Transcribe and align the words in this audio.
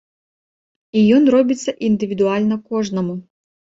І 0.97 1.03
ён 1.19 1.23
робіцца 1.37 1.77
індывідуальна 1.91 2.63
кожнаму. 2.75 3.23